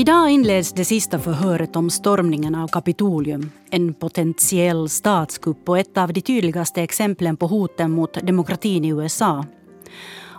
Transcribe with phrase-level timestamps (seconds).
[0.00, 3.50] Idag inleds det sista förhöret om stormningen av Kapitolium.
[3.70, 9.44] En potentiell statskupp och ett av de tydligaste exemplen på hoten mot demokratin i USA.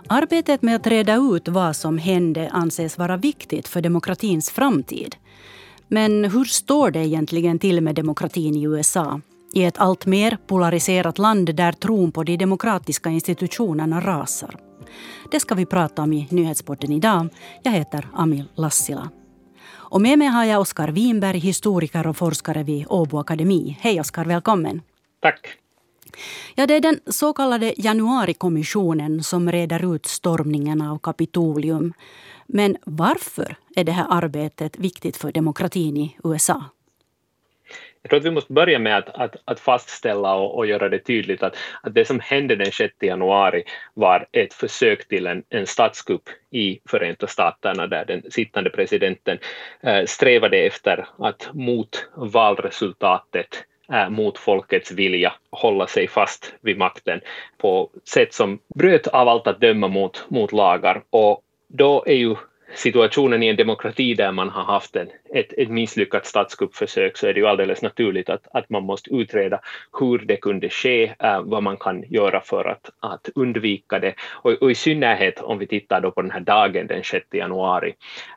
[0.06, 5.16] Arbetet med att reda ut vad som hände anses vara viktigt för demokratins framtid.
[5.88, 9.20] Men hur står det egentligen till med demokratin i USA?
[9.54, 14.56] I ett allt mer polariserat land där tron på de demokratiska institutionerna rasar.
[15.30, 17.28] Det ska vi prata om i Nyhetsporten idag.
[17.62, 19.10] Jag heter Amil Lassila.
[19.92, 23.78] Och med mig har jag Oskar Winberg, historiker och forskare vid Åbo Akademi.
[23.80, 24.82] Hej Oskar, välkommen.
[25.20, 25.58] Tack.
[26.54, 31.92] Ja, det är den så kallade januarikommissionen som reder ut stormningen av Kapitolium.
[32.46, 36.64] Men varför är det här arbetet viktigt för demokratin i USA?
[38.02, 40.98] Jag tror att vi måste börja med att, att, att fastställa och, och, göra det
[40.98, 45.66] tydligt att, att det som hände den 6 januari var ett försök till en, en
[45.66, 49.38] statskupp i Förenta Staterna där den sittande presidenten
[49.80, 57.20] eh, strävade efter att mot valresultatet eh, mot folkets vilja hålla sig fast vid makten
[57.58, 61.02] på sätt som bröt av allt att döma mot, mot lagar.
[61.10, 62.36] Och då är ju
[62.74, 67.34] situationen i en demokrati där man har haft en, ett, ett misslyckat statskuppförsök så är
[67.34, 69.60] det ju alldeles naturligt att, att man måste utreda
[70.00, 74.14] hur det kunde ske, äh, vad man kan göra för att, att undvika det.
[74.30, 77.94] Och, och, i synnerhet om vi tittar då på den här dagen den 6 januari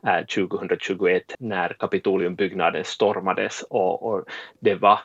[0.08, 4.26] eh, äh, 2021 när Kapitoliumbyggnaden stormades och, och
[4.60, 5.00] det var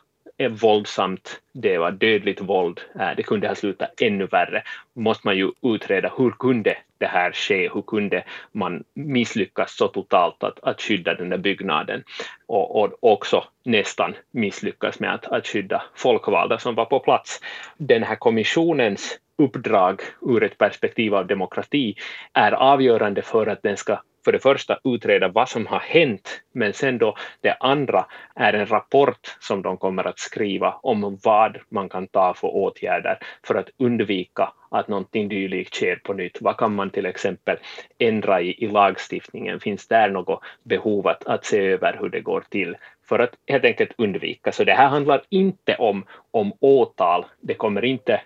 [0.49, 4.63] våldsamt, det var dödligt våld, äh, det kunde ha slutat ännu värre.
[4.95, 10.45] måste man ju utreda hur kunde det här ske, hur kunde man misslyckas så totalt
[10.45, 12.03] att, att skydda den där byggnaden
[12.47, 17.41] och, och också nästan misslyckas med att, att skydda folkvalda som var på plats.
[17.77, 21.95] Den här kommissionens uppdrag ur ett perspektiv av demokrati
[22.33, 26.73] är avgörande för att den ska för det första utreda vad som har hänt, men
[26.73, 31.89] sen då det andra är en rapport som de kommer att skriva om vad man
[31.89, 36.39] kan ta för åtgärder för att undvika att någonting dylikt sker på nytt.
[36.41, 37.57] Vad kan man till exempel
[37.99, 39.61] ändra i, i lagstiftningen?
[39.61, 42.77] Finns där något behov att, att se över hur det går till
[43.09, 44.53] för att helt enkelt undvika.
[44.53, 47.25] Så det här handlar inte om, om åtal.
[47.41, 48.21] Det kommer inte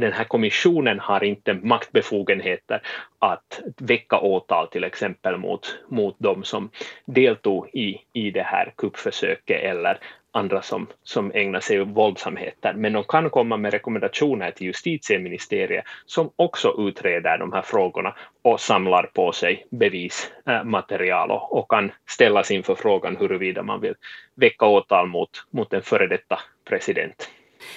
[0.00, 2.82] den här kommissionen har inte maktbefogenheter
[3.18, 6.70] att väcka åtal till exempel mot, mot de som
[7.04, 9.98] deltog i, i det här kuppförsöket eller
[10.34, 12.74] andra som, som ägnar sig åt våldsamheter.
[12.74, 18.60] Men de kan komma med rekommendationer till justitieministeriet som också utreder de här frågorna och
[18.60, 23.94] samlar på sig bevismaterial och, och kan ställas inför frågan huruvida man vill
[24.34, 27.30] väcka åtal mot, mot en före detta president.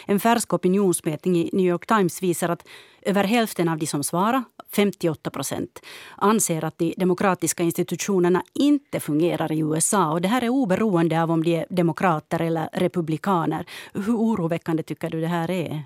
[0.06, 2.68] En färsk opinionsmätning i New York Times visar att
[3.02, 5.82] över hälften av de som svarar, 58 procent,
[6.16, 10.12] anser att de demokratiska institutionerna inte fungerar i USA.
[10.12, 13.66] Och det här är oberoende av om de är demokrater eller republikaner.
[13.94, 15.84] Hur oroväckande tycker du det här är?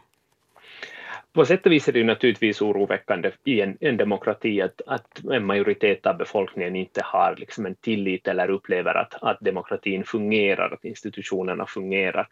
[1.33, 5.45] På sätt och vis är det naturligtvis oroväckande i en, en demokrati att, att en
[5.45, 10.85] majoritet av befolkningen inte har liksom en tillit eller upplever att, att demokratin fungerar, att
[10.85, 12.27] institutionerna fungerar.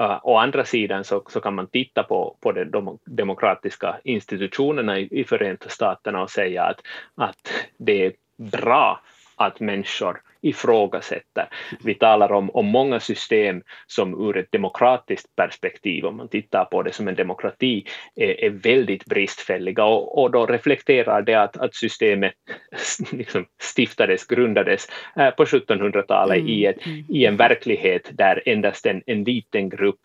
[0.00, 5.08] Uh, å andra sidan så, så kan man titta på, på de demokratiska institutionerna i,
[5.10, 6.80] i Förenta Staterna och säga att,
[7.14, 9.00] att det är bra
[9.36, 11.48] att människor ifrågasätter.
[11.84, 16.82] Vi talar om, om många system som ur ett demokratiskt perspektiv, om man tittar på
[16.82, 17.84] det som en demokrati,
[18.14, 22.32] är, är väldigt bristfälliga och, och då reflekterar det att, att systemet
[23.12, 26.48] liksom stiftades, grundades eh, på 1700-talet mm.
[26.48, 27.04] i, ett, mm.
[27.08, 30.00] i en verklighet där endast en, en liten grupp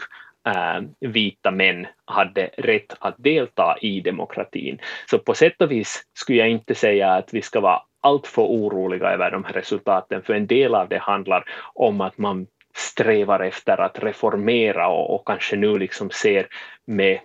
[0.47, 4.79] Äh, vita män hade rätt att delta i demokratin.
[5.09, 9.11] Så på sätt och vis skulle jag inte säga att vi ska vara alltför oroliga
[9.11, 11.43] över de här resultaten, för en del av det handlar
[11.73, 16.47] om att man strävar efter att reformera och, och kanske nu liksom ser
[16.85, 17.19] med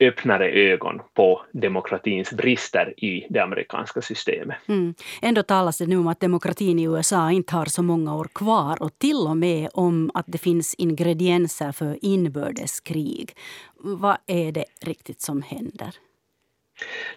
[0.00, 4.56] öppnare ögon på demokratins brister i det amerikanska systemet.
[4.68, 4.94] Mm.
[5.22, 8.82] Ändå talas det nu om att demokratin i USA inte har så många år kvar
[8.82, 13.36] och till och med om att det finns ingredienser för inbördeskrig.
[13.76, 15.90] Vad är det riktigt som händer?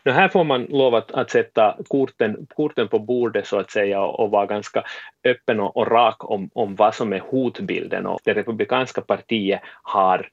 [0.03, 4.01] No här får man lov att, att sätta korten, korten på bordet så att säga
[4.01, 4.83] och vara ganska
[5.23, 8.05] öppen och, och rak om, om vad som är hotbilden.
[8.05, 10.29] Och det republikanska partiet har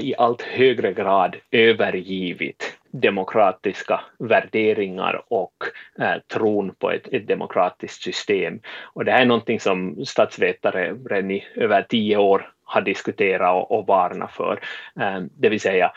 [0.00, 5.54] i allt högre grad övergivit demokratiska värderingar och
[5.98, 8.60] eh, tron på ett, ett, demokratiskt system.
[8.82, 13.78] Och det här är någonting som statsvetare redan i över tio år har diskuterat och,
[13.78, 14.60] och varnat för.
[15.00, 15.92] Eh, det vill säga,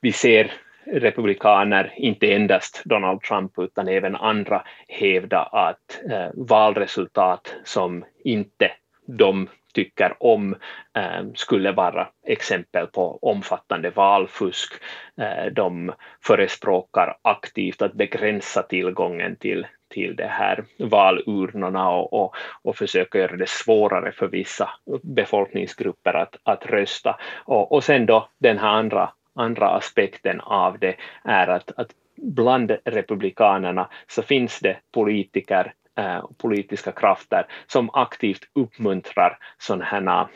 [0.00, 0.52] vi ser
[0.86, 8.70] republikaner, inte endast Donald Trump utan även andra, hävda att eh, valresultat som inte
[9.06, 10.54] de tycker om
[10.96, 14.72] eh, skulle vara exempel på omfattande valfusk.
[15.16, 15.92] Eh, de
[16.22, 23.36] förespråkar aktivt att begränsa tillgången till, till det här valurnorna och, och, och försöka göra
[23.36, 24.70] det svårare för vissa
[25.02, 27.18] befolkningsgrupper att, att rösta.
[27.44, 32.76] Och, och sen då den här andra, andra aspekten av det är att, att bland
[32.84, 40.28] republikanerna så finns det politiker eh, politiska krafter som aktivt uppmuntrar sådana här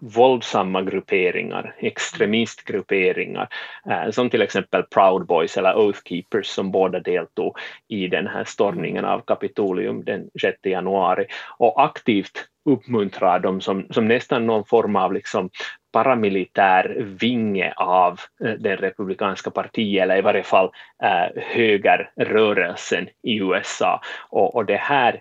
[0.00, 3.48] våldsamma grupperingar, extremistgrupperingar,
[3.90, 7.58] eh, som till exempel Proud Boys eller Oath Keepers som båda deltog
[7.88, 11.26] i den här stormningen av Kapitolium den 6 januari
[11.58, 15.50] och aktivt uppmuntrar dem som, som nästan någon form av liksom
[15.96, 20.70] paramilitär vinge av den det republikanska partiet, eller i varje fall
[21.02, 24.00] eh, högerrörelsen i USA.
[24.30, 25.20] Och, och det här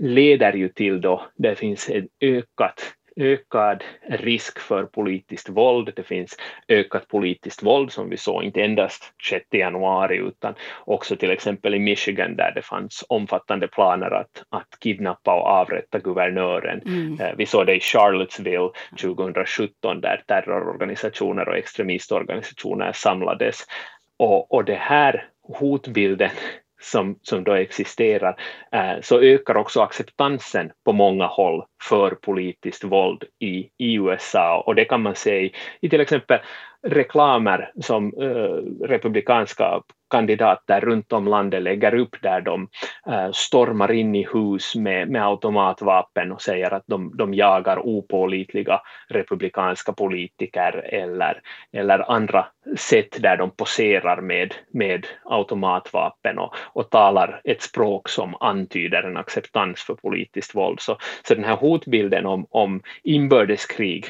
[0.00, 5.92] leder ju till då det finns ett ökat ökad risk för politiskt våld.
[5.96, 6.36] Det finns
[6.68, 10.54] ökat politiskt våld som vi såg inte endast 6 januari utan
[10.84, 15.98] också till exempel i Michigan där det fanns omfattande planer att, att kidnappa och avrätta
[15.98, 16.80] guvernören.
[16.86, 17.20] Mm.
[17.20, 18.70] Eh, vi såg det i Charlottesville
[19.00, 23.64] 2017 där terrororganisationer och extremistorganisationer samlades.
[24.16, 26.30] Och, och det här hotbilden
[26.86, 28.36] som, som då existerar,
[28.72, 34.62] eh, så ökar också acceptansen på många håll för politiskt våld i, i USA.
[34.66, 36.38] Och det kan man se i, i till exempel
[36.86, 42.68] reklamer som eh, republikanska kandidater runt om landet lägger upp där de
[43.08, 48.80] uh, stormar in i hus med, med automatvapen och säger att de, de jagar opålitliga
[49.08, 51.40] republikanska politiker eller,
[51.72, 52.46] eller andra
[52.76, 59.16] sätt där de poserar med, med automatvapen och, och talar ett språk som antyder en
[59.16, 60.80] acceptans för politiskt våld.
[60.80, 60.96] Så,
[61.28, 64.06] så den här hotbilden om, om inbördeskrig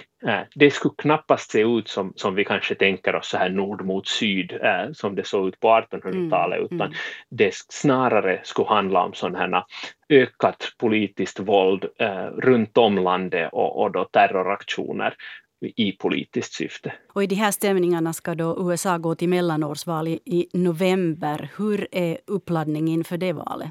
[0.54, 4.08] det skulle knappast se ut som, som vi kanske tänker oss så här nord mot
[4.08, 6.98] syd eh, som det såg ut på 1800-talet mm, utan mm.
[7.30, 9.64] det snarare skulle handla om sådana här
[10.08, 15.14] ökat politiskt våld eh, runt om landet och, och då terroraktioner
[15.60, 16.92] i politiskt syfte.
[17.12, 21.50] Och I de här stämningarna ska då USA gå till mellanårsval i, i november.
[21.56, 23.70] Hur är uppladdningen inför det valet?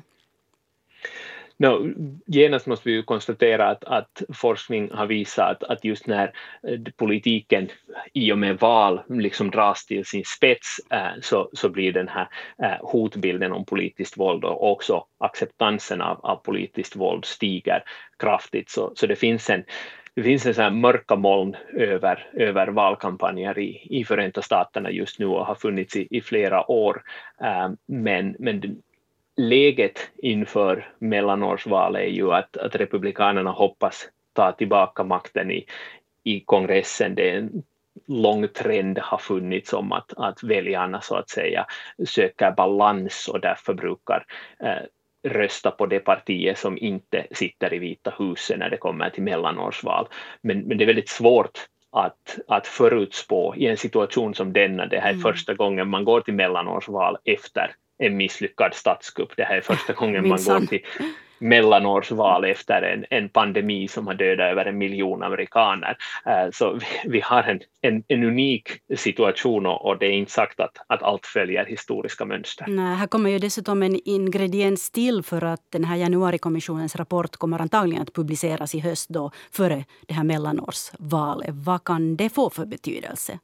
[1.58, 1.94] No,
[2.26, 6.34] genast måste vi ju konstatera att, att forskning har visat att, att just när
[6.68, 7.70] eh, politiken
[8.14, 12.28] i och med val liksom dras till sin spets äh, så, så blir den här
[12.64, 17.84] äh, hotbilden om politiskt våld och också acceptansen av, av politiskt våld stiger
[18.20, 18.70] kraftigt.
[18.70, 19.64] Så, så det finns en
[20.16, 25.26] det finns en sån mörka moln över, över valkampanjer i, i Förenta Staterna just nu
[25.26, 27.04] och har funnits i, i flera år.
[27.42, 28.82] Äh, men, men
[29.38, 35.66] läget inför mellanårsvalet är ju att, att republikanerna hoppas ta tillbaka makten i,
[36.24, 37.16] i kongressen.
[37.16, 37.64] Det är en
[38.08, 41.66] lång trend har funnits om att, att väljarna så att säga
[42.08, 44.26] söker balans och därför brukar
[44.60, 49.24] eh, rösta på det partiet som inte sitter i Vita huset när det kommer till
[49.24, 50.08] mellanårsval.
[50.42, 51.60] Men, men det är väldigt svårt
[51.92, 54.86] att, att förutspå i en situation som denna.
[54.86, 55.24] Det här är mm.
[55.24, 59.30] första gången man går till mellanårsval efter en misslyckad statskupp.
[59.38, 60.82] Det här är första gången man går till
[61.40, 65.98] mellanårsval efter en, en pandemi som har dödat över en miljon amerikaner.
[66.28, 70.32] Uh, så vi, vi har en, en, en, unik situation och, och, det är inte
[70.32, 72.66] sagt att, att allt följer historiska mönster.
[72.68, 77.62] Nej, här kommer ju dessutom en ingrediens till för att den här januarikommissionens rapport kommer
[77.62, 81.50] antagligen att publiceras i höst då före det här mellanårsvalet.
[81.52, 83.40] Vad kan det få för betydelse?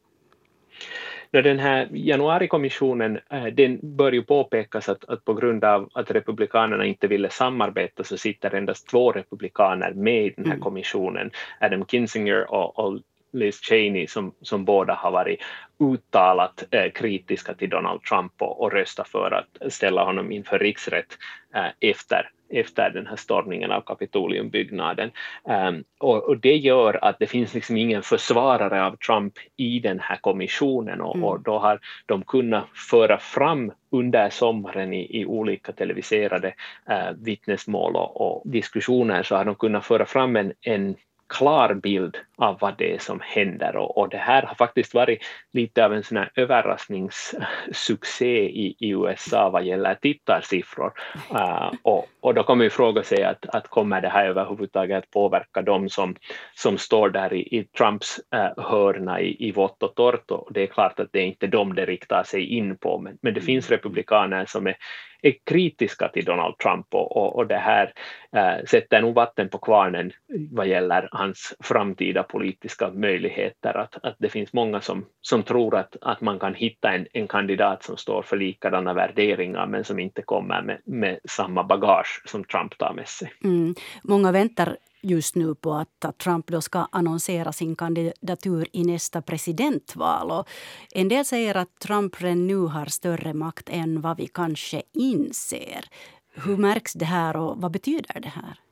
[1.32, 6.86] Den här januarikommissionen, eh, den bör ju påpekas att, att på grund av att republikanerna
[6.86, 10.64] inte ville samarbeta så sitter endast två republikaner med i den här mm.
[10.64, 13.00] kommissionen, Adam Kinzinger och, och
[13.34, 15.40] Liz Cheney som, som båda har varit
[15.80, 21.18] uttalat eh, kritiska till Donald Trump och, och röstat för att ställa honom inför riksrätt
[21.56, 25.12] eh, efter efter den här stormningen av Kapitoliumbyggnaden.
[25.44, 30.00] Um, och, och, det gör att det finns liksom ingen försvarare av Trump i den
[30.00, 31.28] här kommissionen och, mm.
[31.28, 36.54] och då har de kunnat föra fram under sommaren i, i olika televiserade
[36.90, 40.96] uh, vittnesmål och, och, diskussioner så har de kunnat föra fram en, en
[41.28, 43.76] klar bild av vad det är som händer.
[43.76, 45.20] Och, och det här har faktiskt varit
[45.54, 50.94] lite av en sån här överraskningssuccé i, i USA vad gäller tittarsiffror.
[51.32, 55.12] Uh, och, och då kommer ju fråga sig att, att kommer det här överhuvudtaget att
[55.12, 56.16] påverka dem som,
[56.56, 60.32] som står där i, i Trumps uh, hörna i, i vått och torrt?
[60.32, 63.18] Och det är klart att det är inte dem det riktar sig in på men,
[63.22, 63.78] men det finns mm.
[63.78, 64.76] republikaner som är
[65.22, 67.94] är kritiska till Donald Trump och, och, och det här
[68.36, 70.12] äh, sätter nog vatten på kvarnen
[70.52, 73.78] vad gäller hans framtida politiska möjligheter.
[73.78, 77.28] Att, att det finns många som, som tror att, att man kan hitta en, en
[77.28, 82.44] kandidat som står för likadana värderingar men som inte kommer med, med samma bagage som
[82.44, 83.34] Trump tar med sig.
[83.44, 83.76] Mm.
[84.04, 90.32] Många väntar just nu på att Trump då ska annonsera sin kandidatur i nästa presidentval.
[90.32, 90.50] Och
[90.92, 95.86] en del säger att Trump redan nu har större makt än vad vi kanske inser.
[96.34, 98.71] Hur märks det här och vad betyder det här?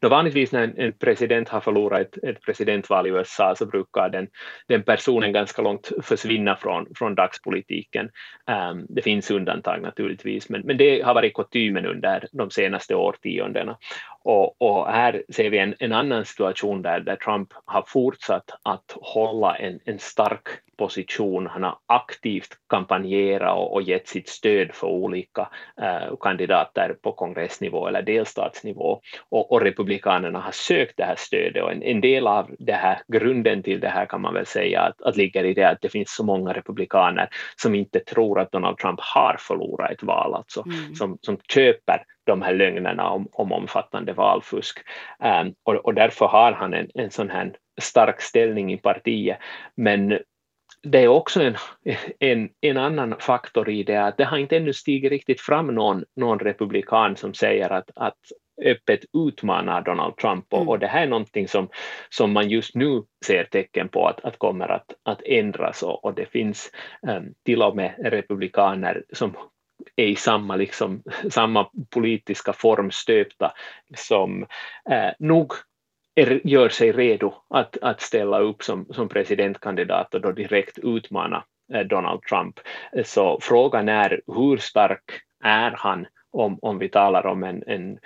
[0.00, 4.28] Då vanligtvis när en president har förlorat ett, ett presidentval i USA så brukar den,
[4.68, 8.10] den personen ganska långt försvinna från, från dagspolitiken.
[8.70, 13.76] Um, det finns undantag naturligtvis, men, men det har varit kutymen under de senaste årtiondena.
[14.28, 18.96] Och, och, här ser vi en, en annan situation där, där Trump har fortsatt att
[19.00, 21.46] hålla en, en stark position.
[21.46, 25.48] Han har aktivt kampanjerat och, och gett sitt stöd för olika
[25.82, 29.00] eh, kandidater på kongressnivå eller delstatsnivå.
[29.28, 32.98] Och, och, Republikanerna har sökt det här stödet och en, en, del av det här,
[33.08, 35.88] grunden till det här kan man väl säga att, att ligger i det att det
[35.88, 40.64] finns så många republikaner som inte tror att Donald Trump har förlorat ett val, alltså
[40.66, 40.94] mm.
[40.94, 44.78] som, som köper de här lögnerna om, om omfattande valfusk.
[45.18, 49.38] Um, och, och därför har han en, en sån här stark ställning i partiet.
[49.74, 50.18] Men
[50.82, 51.56] det är också en,
[52.18, 56.04] en, en annan faktor i det att det har inte ännu stigit riktigt fram någon,
[56.16, 58.18] någon republikan som säger att, att
[58.64, 60.68] öppet utmanar Donald Trump och, mm.
[60.68, 61.68] och det här är någonting som,
[62.10, 66.14] som man just nu ser tecken på att, att kommer att, att ändras och, och
[66.14, 66.70] det finns
[67.02, 69.36] um, till och med republikaner som
[69.96, 73.52] är i samma, liksom, samma politiska form stöpta
[73.96, 74.42] som
[74.90, 75.52] eh, nog
[76.14, 81.44] är, gör sig redo att, att ställa upp som, som presidentkandidat och då direkt utmana
[81.74, 82.60] eh, Donald Trump.
[83.04, 85.04] Så frågan är hur stark
[85.44, 87.98] är han om, om vi talar om en, en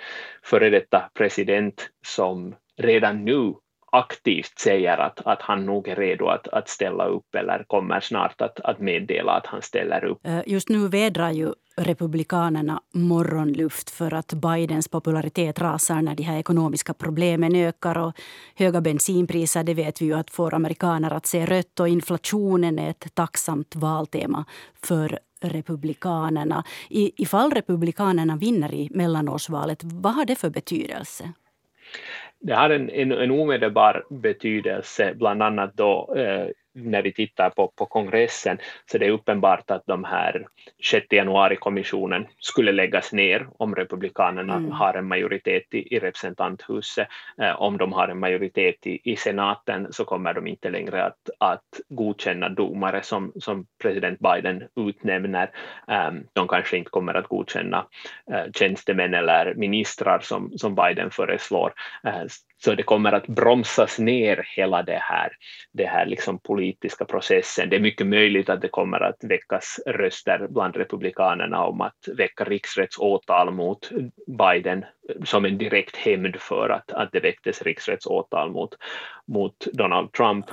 [0.43, 3.53] före detta president som redan nu
[3.93, 8.41] aktivt säger att, att han nog är redo att, att ställa upp eller kommer snart
[8.41, 10.19] att, att meddela att han ställer upp.
[10.23, 16.39] Eh, just nu vädrar ju Republikanerna morgonluft för att Bidens popularitet rasar när de här
[16.39, 17.97] ekonomiska problemen ökar.
[17.97, 18.13] Och
[18.55, 22.89] höga bensinpriser det vet vi ju att får amerikaner att se rött och inflationen är
[22.89, 24.45] ett tacksamt valtema
[24.83, 26.63] för Republikanerna.
[26.89, 31.33] I, ifall Republikanerna vinner i mellanårsvalet, vad har det för betydelse?
[32.43, 37.71] Det har en, en, en omedelbar betydelse, bland annat då eh, när vi tittar på,
[37.75, 38.57] på kongressen
[38.91, 40.45] så det är uppenbart att de här
[40.91, 44.71] 6 januari-kommissionen skulle läggas ner om republikanerna mm.
[44.71, 47.07] har en majoritet i, i representanthuset.
[47.41, 51.29] Eh, om de har en majoritet i, i senaten så kommer de inte längre att,
[51.37, 55.51] att godkänna domare som, som president Biden utnämner.
[55.87, 57.85] Eh, de kanske inte kommer att godkänna
[58.31, 61.73] eh, tjänstemän eller ministrar som, som Biden föreslår.
[62.03, 62.23] Eh,
[62.63, 65.31] så det kommer att bromsas ner hela det här,
[65.73, 66.62] det här liksom politiska
[67.07, 67.69] processen.
[67.69, 72.43] Det är mycket möjligt att det kommer att väckas röster bland republikanerna om att väcka
[72.43, 73.89] riksrättsåtal mot
[74.27, 74.85] Biden
[75.23, 78.75] som en direkt hämnd för att, att det väcktes riksrättsåtal mot,
[79.25, 80.45] mot Donald Trump.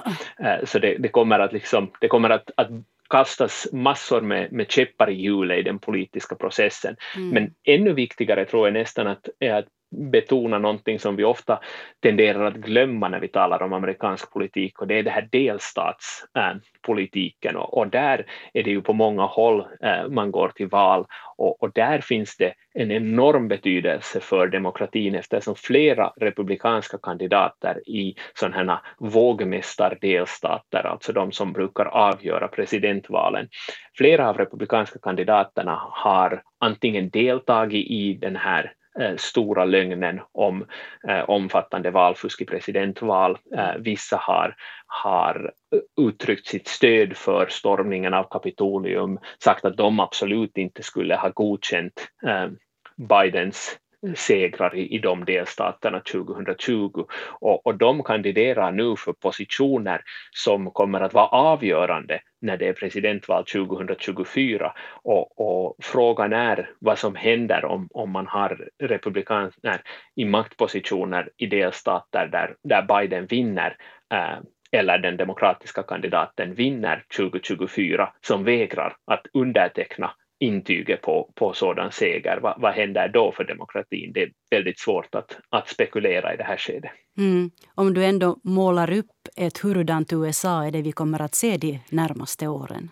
[0.45, 2.69] Eh, så det, det kommer att, liksom, det kommer att, att
[3.11, 6.97] kastas massor med, med käppar i hjulet i den politiska processen.
[7.17, 7.29] Mm.
[7.29, 11.61] Men ännu viktigare tror jag nästan att, är att betona någonting som vi ofta
[12.03, 17.57] tenderar att glömma när vi talar om amerikansk politik och det är det här delstatspolitiken.
[17.57, 21.07] Och, och där är det ju på många håll äh, man går till val
[21.37, 28.15] och, och, där finns det en enorm betydelse för demokratin eftersom flera republikanska kandidater i
[28.35, 33.49] sådana här vågmästardelstater, alltså de som brukar avgöra presidentvalen,
[33.97, 40.67] flera av republikanska kandidaterna har antingen deltagit i den här Eh, stora lögnen om
[41.09, 43.39] eh, omfattande valfusk i presidentval.
[43.57, 44.57] Eh, vissa har,
[44.87, 45.53] har
[46.01, 52.09] uttryckt sitt stöd för stormningen av Kapitolium, sagt att de absolut inte skulle ha godkänt
[52.27, 52.49] eh,
[52.97, 53.79] Bidens
[54.15, 57.05] segrar i, i de delstaterna 2020
[57.41, 62.73] och, och de kandiderar nu för positioner som kommer att vara avgörande när det är
[62.73, 69.83] presidentval 2024 och, och, frågan är vad som händer om, om man har republikaner
[70.17, 73.77] i maktpositioner i delstater där, där Biden vinner
[74.15, 74.39] eh,
[74.73, 82.39] eller den demokratiska kandidaten vinner 2024 som vägrar att underteckna intyget på, på sådan seger,
[82.43, 84.13] vad, vad händer då för demokratin?
[84.13, 86.91] Det är väldigt svårt att, att spekulera i det här skedet.
[87.19, 87.51] Mm.
[87.75, 89.07] Om du ändå målar upp
[89.37, 92.89] ett hurdant USA är det vi kommer att se de närmaste åren?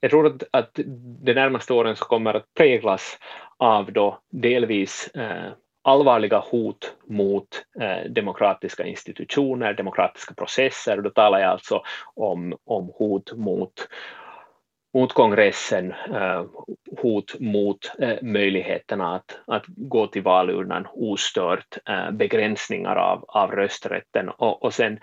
[0.00, 0.70] Jag tror att, att
[1.24, 3.18] de närmaste åren så kommer att präglas
[3.56, 5.52] av då delvis eh,
[5.82, 7.48] allvarliga hot mot
[7.80, 10.96] eh, demokratiska institutioner, demokratiska processer.
[10.96, 11.82] Och då talar jag alltså
[12.14, 13.88] om, om hot mot
[14.94, 16.44] mot kongressen, äh,
[17.02, 24.28] hot mot äh, möjligheterna att, att gå till valurnan ostört, äh, begränsningar av, av rösträtten.
[24.28, 24.98] Och, och sen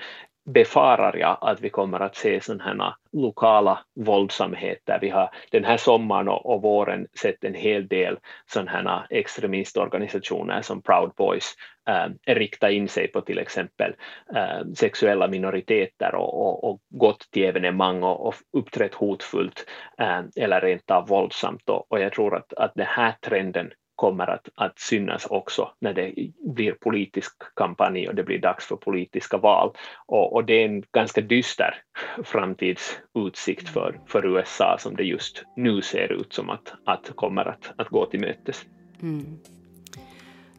[0.48, 5.00] befarar jag att vi kommer att se sådana lokala våldsamheter.
[5.02, 10.82] Vi har den här sommaren och, och våren sett en hel del sådana extremistorganisationer som
[10.82, 11.54] Proud Boys
[11.90, 13.96] eh, rikta in sig på till exempel
[14.36, 19.66] eh, sexuella minoriteter och, och, och gått till evenemang och, och uppträtt hotfullt
[20.00, 21.70] eh, eller rent av våldsamt.
[21.70, 25.94] Och, och jag tror att, att den här trenden kommer att, att synas också när
[25.94, 26.14] det
[26.56, 29.76] blir politisk kampanj och det blir dags för politiska val.
[30.06, 31.76] Och, och det är en ganska dyster
[32.24, 37.72] framtidsutsikt för, för USA som det just nu ser ut som att, att kommer att,
[37.78, 38.66] att gå till mötes.
[39.02, 39.40] Mm.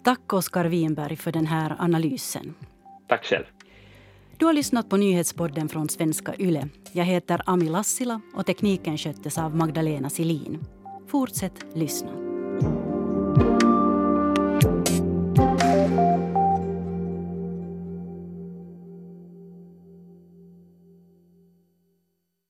[0.04, 2.54] Tack Oskar Winberg för den här analysen.
[3.08, 3.44] Tack själv.
[4.36, 6.68] Du har lyssnat på nyhetspodden från svenska YLE.
[6.92, 10.58] Jag heter Ami Lassila och tekniken sköttes av Magdalena Silin.
[11.06, 12.27] Fortsätt lyssna.